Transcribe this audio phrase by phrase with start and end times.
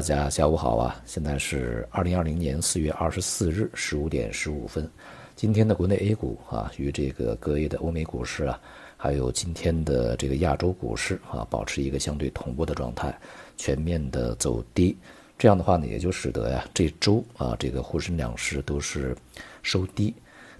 [0.00, 0.98] 大家下午好啊！
[1.04, 4.90] 现在是二零二零年四月二十四日十五点十五分。
[5.36, 8.58] 今天的国内 A 股啊，与这个隔夜的欧美股市啊，
[8.96, 13.14] 还有今天的这个亚洲股市啊，保持一个相对同步的状态，
[13.58, 14.96] 全面的走低。
[15.36, 19.14] 这样的话呢，也就使得呀，这周啊，这个沪深两市都是
[19.62, 20.14] 收低。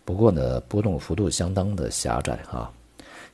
[0.04, 2.70] 不过呢，波动幅度相当的狭窄啊。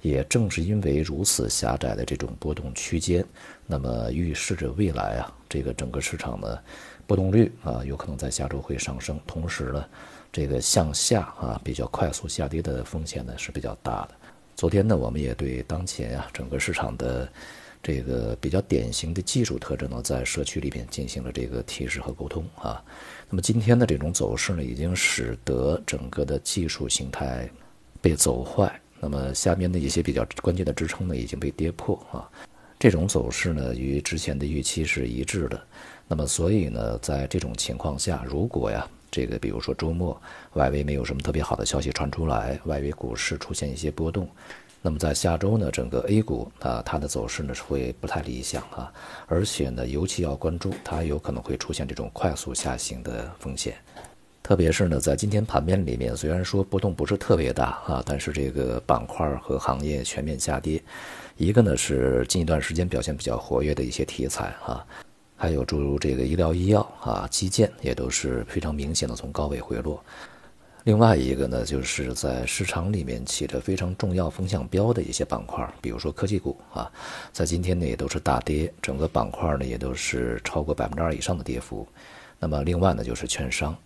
[0.02, 3.24] 也正是因为如此狭窄的这种波动区间，
[3.66, 6.62] 那么预示着未来啊，这个整个市场的
[7.06, 9.18] 波动率啊，有可能在下周会上升。
[9.27, 9.84] 同时呢，
[10.32, 14.10] 这个向下啊比较快速下跌的风险呢是比较大的。
[14.54, 17.28] 昨天呢，我们也对当前啊整个市场的
[17.82, 22.82] 这个比较典型的技术特征呢，在社区里面进行了这个提示和沟通啊。
[23.28, 27.48] 那么今天的这种走势呢，已经使得整个的技术形态
[28.01, 28.80] 被走坏。
[29.00, 32.28] 那么下面的一些比较关键的支撑呢已经被跌破啊，
[32.78, 35.62] 这种走势呢与之前的预期是一致的。
[36.09, 40.21] 那么所以呢，在这种情况下，如果呀这个比如说周末
[40.54, 44.29] 外围没有什么特别好的消息传出来，外围股市出现一些波动，
[44.82, 48.93] 那么在下周呢，整个 A 股啊它的走势呢是会不太理想啊，
[49.26, 53.74] 而且呢尤其要关注它有可能会出现这种快速下行的风险。
[54.47, 60.80] 特别是呢，在今天盘面里面，虽然说波动不是特别大啊，但是这个板块和行业全面下跌。
[61.37, 64.87] 一个呢是近一段时间表现比较活跃的一些题材啊，
[65.34, 70.00] 还有诸如这个医疗医药啊、基建也都是非常明显的从高位回落。
[70.84, 76.89] 另外一个呢，就是在市场里面起着非常重要风向标的一些板块，比如说科技股啊，
[77.33, 81.84] 在今天呢也都是大跌，整个板块呢也都是超过百分之二以上的跌幅。
[82.39, 83.77] 那么另外呢就是券商。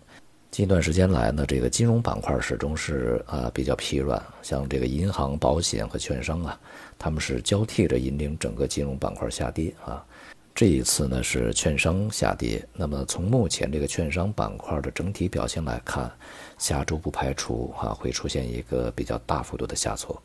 [0.51, 6.59] 近段时间来呢，这个金融板块始终是啊比较疲软，像这个银行、保险和券商啊，
[6.99, 10.05] 他们是交替着引领整个金融板块下跌啊。
[10.53, 16.11] 这一次呢是券商下跌，那么从目前这个券商板块的整体表现来看，
[16.57, 20.21] 下周不排除啊会出现一个比较大幅度的下挫，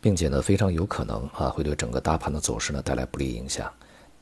[0.00, 3.72] 并且呢非常有可能啊会对整个大盘的走势呢带来不利影响。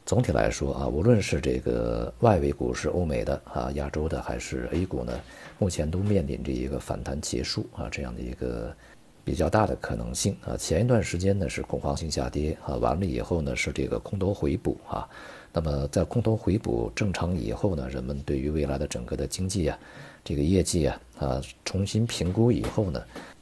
[0.08, 5.12] 总体来说啊，无论是这个外围股市、欧美的啊、亚洲的，还是 A 股呢，
[5.58, 8.74] 目前都面临着一个反弹结束啊这样的一个
[9.22, 10.56] 比较大的可能性啊。
[10.56, 15.06] 前一段时间呢是恐慌性下跌啊，完了以后呢是这个空头回补啊。
[15.52, 19.78] 那么在空头回补正常以后呢，人们对于未来的整个的经济啊、
[20.24, 22.98] 这个业绩啊啊重新评估以后呢。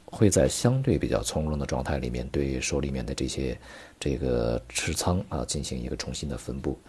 [0.09, 3.57] 会在相对比较从容的状态里面，对手里面的这些
[3.99, 6.79] 这个持仓啊进行一个重新的分布。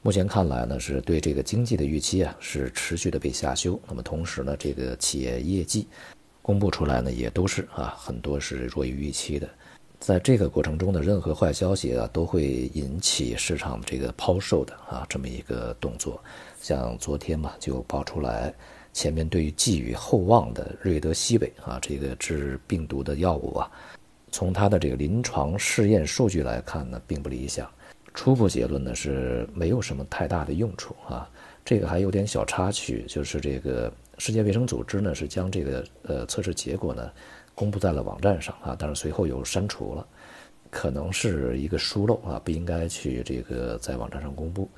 [0.00, 3.78] 目前看来呢，是对这个经济的预期啊是持续的被下修。
[3.86, 5.86] 那么同时呢，这个企业业绩
[6.40, 9.48] 公布出来呢，也都是啊很多是弱于预期的。
[10.00, 16.20] 在这个过程中的任何坏消息啊，都会引起市场这个抛售的啊这么一个动作。
[16.60, 18.52] 像昨天嘛，就爆出来。
[18.92, 23.70] 前面对于寄予厚望的瑞德西韦啊，这个治病毒的药物啊，
[24.30, 27.70] 从它的这个临床试验数据来看呢，并不理想。
[28.14, 31.28] 初步结论呢是没有什么太大的用处啊。
[31.64, 37.10] 这个还有点小插曲，就是这个世界卫生组织呢是将这个呃测试结果呢
[37.54, 40.06] 公布在了网站上啊，但是随后又删除了，
[40.70, 44.68] 可能是一个疏漏啊，不应该去这个在网站上公布。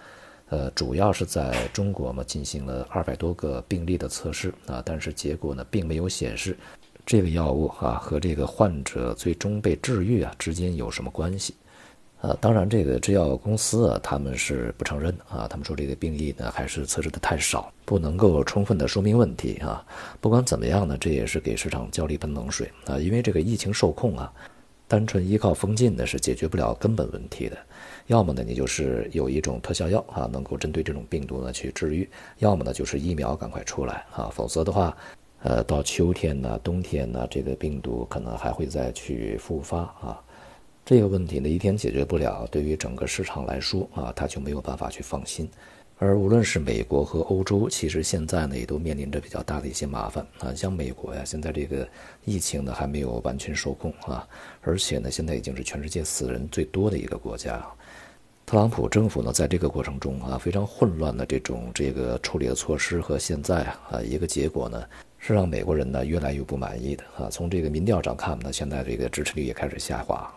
[0.51, 6.57] 呃，主要是在中国嘛，进行了二百多个病例的测试啊，但是结果呢，并没有显示
[7.07, 11.55] 这个药物啊和这个患者最终被治愈啊之间有什么关系。
[12.21, 19.85] 啊，当然，这个制药公司啊，他们是不承认啊，他们说这个病例呢还是测试的太少，不能够充分的说明问题啊。
[20.23, 24.33] 不管怎么样呢，这也是给市场浇了一盆冷水啊，因为这个疫情受控啊。
[24.95, 27.59] 单纯依靠封禁呢是解决不了根本问题的，
[28.07, 32.07] 要么呢你就是有一种特效药啊，能够针对这种病毒呢去治愈；
[32.39, 34.97] 要么呢就是疫苗赶快出来啊，否则的话，
[35.43, 40.23] 呃，到秋天呢、冬天呢，这个病毒可能还会再去复发啊。
[40.85, 45.51] 这个问题呢一天解决不了，对于整个市场来说啊，它就没有办法去放心。
[45.99, 50.53] 而无论是美国和欧洲，其实现在呢也都面临着比较大的一些麻烦啊。
[50.55, 51.89] 像美国呀，现在这个
[52.25, 54.27] 疫情呢还没有完全受控啊，
[54.61, 57.65] 而且呢现在已经是全世界死人最多的一个国家。
[58.45, 64.85] 特朗普政府呢在这个过程中啊非常混乱的这种这个处理的措施和现在啊一个结果呢
[65.19, 67.31] 是让美国人呢越来越不满意的啊。
[67.31, 70.31] 从这个民调上看呢，现在这个支持率也开始下滑。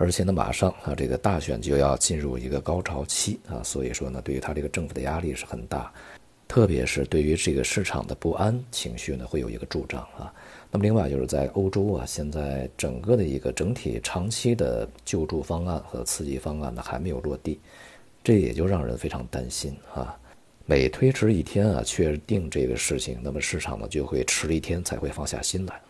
[0.00, 5.92] 而且呢，马上啊，这个大选就要进入一个高潮期啊，所以说呢，对于他这个政府的压力是很大，
[6.46, 10.32] 特别是对于这个市场的不安情绪呢，会有一个助长啊。
[10.70, 17.58] 那么另外就是在欧洲啊，现在整个的一个整体长期的救助方案和刺激方案呢还没有落地，
[18.22, 20.16] 这也就让人非常担心啊。
[20.64, 25.80] 每推迟一天啊，确定这个事情，那么市场呢就会迟一天才会放下心来。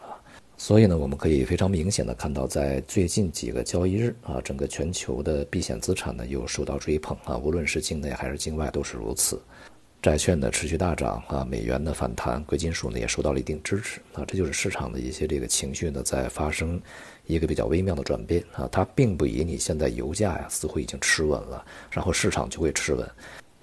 [0.61, 9.41] 所以呢，我们可以非常明显的看到，在最近几个交易日啊，整个全球的避险资产呢又受到追捧啊，无论是境内还是境外都是如此。
[10.03, 16.81] 债券的持续大涨啊，美元的反弹，贵金属呢也受到了一定支持啊，这就是市场的一些这个情绪呢在发生
[17.27, 23.09] 一个比较微妙的转变啊，它并不以你现在油价呀似乎已经吃稳了，然后市场就会吃稳，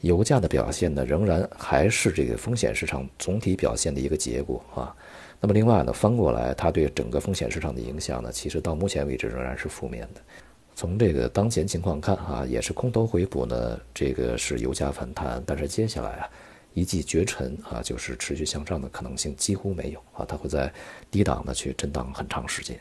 [0.01, 4.95] 油价的表现呢仍然还是这个风险市场总体表现的一个结果啊。
[5.42, 10.21] 那么另外呢，翻过来它对整个风险市场的影响呢，其实到目前为止仍然是负面的。
[10.74, 16.30] 从这个当前情况看啊，也是空头回补呢，这个是油价反弹，但是接下来啊，
[16.74, 20.74] 一骑绝尘啊，就是持续向上的可能性几乎没有啊，它会在
[21.12, 22.80] 低档呢去震荡很长时间。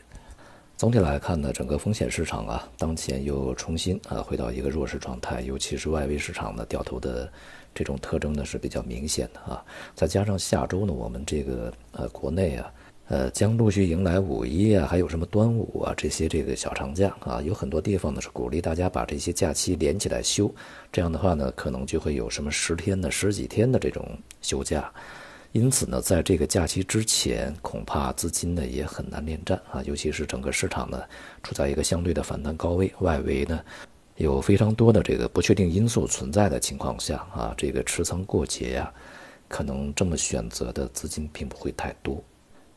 [0.77, 7.31] 总体来看呢，整个风险市场啊，当前又重新啊回到一个弱势状态，尤其是外围市场呢掉头的
[7.73, 9.63] 这种特征呢是比较明显的啊，
[9.95, 12.71] 再加上下周呢，我们这个呃国内啊。
[13.07, 20.51] 呃，将陆续迎来五一啊，还有什么端午啊，这些这个小长假啊，有很多地方呢是鼓励大家把这些假期连起来休，
[20.91, 24.03] 这样的话呢，可能就会有什么十天的、十几天的这种
[24.41, 24.91] 休假。
[25.55, 31.01] 因此呢，在这个假期之前，恐怕资金呢也很难恋战啊，尤其是整个市场呢
[31.43, 33.57] 处在一个相对的反弹高位，外围呢
[34.17, 38.93] 有非常多的这个不确定因素存在的情况下啊，这个持仓过节呀，
[39.47, 42.21] 可能这么选择的资金并不会太多。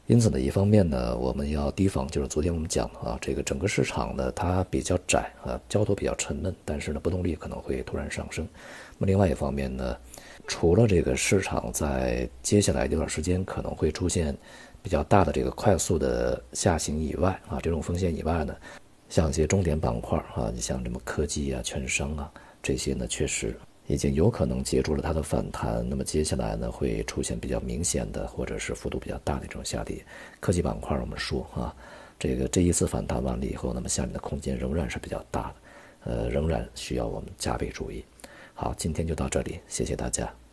[0.08, 8.48] 因此呢，一方面呢，我们要提防，就是昨天我们讲啊，这个整个市场呢，它比较窄啊，交投比较沉闷，但是呢，波动率可能会突然上升。
[8.96, 9.94] 那么另外一方面呢，
[10.46, 14.34] 除了这个市场在接下来这段时间可能会出现
[14.82, 18.56] 比较大的这个快速的下行以外啊，这种风险以外呢，
[19.10, 22.32] 像一些重点板块啊，你像什么科技啊、券商啊
[22.62, 23.54] 这些呢，确实。
[23.88, 30.04] 已经有可能接住了它的反弹，那么接下来呢会出现比较明显的或者是幅度比较大的这种下跌。
[30.40, 31.74] 科技板块我们说啊，
[32.18, 35.48] 这个这一次反弹完了以后，那么下面的空间仍然是比较大
[36.04, 38.04] 的，呃，仍然需要我们加倍注意。
[38.54, 40.47] 好，今天就到这里，谢谢大家。